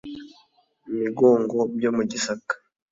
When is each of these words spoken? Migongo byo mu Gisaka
Migongo 1.01 1.57
byo 1.75 1.89
mu 1.95 2.03
Gisaka 2.09 2.53